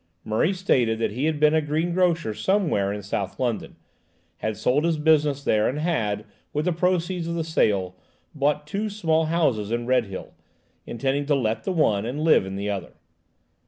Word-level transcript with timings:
Murray 0.23 0.51
stated 0.51 0.97
that 0.97 1.11
he 1.11 1.25
had 1.25 1.39
been 1.39 1.53
a 1.53 1.61
greengrocer 1.61 2.33
somewhere 2.33 2.91
in 2.91 3.03
South 3.03 3.39
London, 3.39 3.75
had 4.37 4.57
sold 4.57 4.83
his 4.83 4.97
business 4.97 5.43
there, 5.43 5.69
and 5.69 5.77
had, 5.77 6.25
with 6.53 6.65
the 6.65 6.71
proceeds 6.73 7.27
of 7.27 7.35
the 7.35 7.43
sale, 7.43 7.95
bought 8.33 8.65
two 8.65 8.89
small 8.89 9.25
houses 9.25 9.69
in 9.71 9.85
Redhill, 9.85 10.33
intending 10.87 11.27
to 11.27 11.35
let 11.35 11.65
the 11.65 11.71
one 11.71 12.03
and 12.07 12.21
live 12.23 12.47
in 12.47 12.55
the 12.55 12.67
other. 12.67 12.93